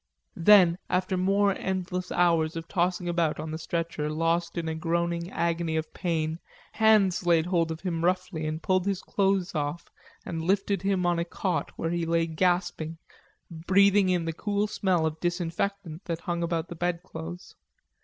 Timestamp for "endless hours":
1.55-2.55